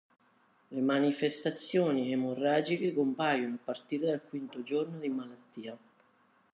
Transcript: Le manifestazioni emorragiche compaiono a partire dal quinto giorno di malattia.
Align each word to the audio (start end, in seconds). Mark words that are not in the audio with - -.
Le 0.71 0.81
manifestazioni 0.81 2.11
emorragiche 2.11 2.91
compaiono 2.91 3.53
a 3.53 3.59
partire 3.63 4.07
dal 4.07 4.23
quinto 4.27 4.63
giorno 4.63 4.97
di 4.97 5.09
malattia. 5.09 5.77